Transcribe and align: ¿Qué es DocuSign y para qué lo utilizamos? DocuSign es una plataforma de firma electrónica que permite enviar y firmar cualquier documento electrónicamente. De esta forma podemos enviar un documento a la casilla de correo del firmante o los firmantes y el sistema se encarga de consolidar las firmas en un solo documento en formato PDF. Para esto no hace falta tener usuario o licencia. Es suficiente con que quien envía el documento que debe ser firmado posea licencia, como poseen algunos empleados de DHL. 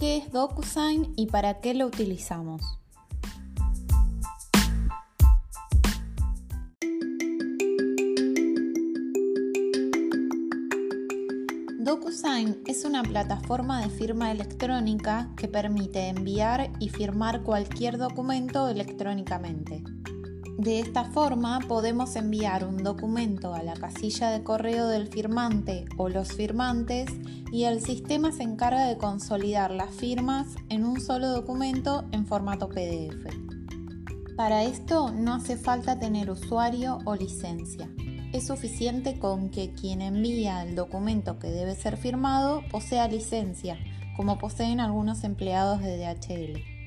¿Qué 0.00 0.16
es 0.16 0.32
DocuSign 0.32 1.12
y 1.14 1.26
para 1.26 1.60
qué 1.60 1.74
lo 1.74 1.84
utilizamos? 1.84 2.62
DocuSign 11.80 12.62
es 12.66 12.86
una 12.86 13.02
plataforma 13.02 13.82
de 13.82 13.90
firma 13.90 14.32
electrónica 14.32 15.28
que 15.36 15.48
permite 15.48 16.08
enviar 16.08 16.72
y 16.78 16.88
firmar 16.88 17.42
cualquier 17.42 17.98
documento 17.98 18.70
electrónicamente. 18.70 19.84
De 20.58 20.80
esta 20.80 21.04
forma 21.04 21.60
podemos 21.66 22.16
enviar 22.16 22.66
un 22.66 22.82
documento 22.82 23.54
a 23.54 23.62
la 23.62 23.74
casilla 23.74 24.30
de 24.30 24.42
correo 24.42 24.88
del 24.88 25.08
firmante 25.08 25.86
o 25.96 26.08
los 26.08 26.32
firmantes 26.32 27.10
y 27.50 27.64
el 27.64 27.80
sistema 27.80 28.30
se 28.32 28.42
encarga 28.42 28.86
de 28.86 28.98
consolidar 28.98 29.70
las 29.70 29.94
firmas 29.94 30.48
en 30.68 30.84
un 30.84 31.00
solo 31.00 31.28
documento 31.28 32.04
en 32.12 32.26
formato 32.26 32.68
PDF. 32.68 33.26
Para 34.36 34.64
esto 34.64 35.10
no 35.10 35.34
hace 35.34 35.56
falta 35.56 35.98
tener 35.98 36.30
usuario 36.30 36.98
o 37.04 37.14
licencia. 37.14 37.90
Es 38.32 38.46
suficiente 38.46 39.18
con 39.18 39.50
que 39.50 39.72
quien 39.72 40.00
envía 40.00 40.62
el 40.62 40.76
documento 40.76 41.38
que 41.38 41.48
debe 41.48 41.74
ser 41.74 41.96
firmado 41.96 42.62
posea 42.70 43.08
licencia, 43.08 43.76
como 44.16 44.38
poseen 44.38 44.78
algunos 44.80 45.24
empleados 45.24 45.80
de 45.80 45.96
DHL. 45.98 46.79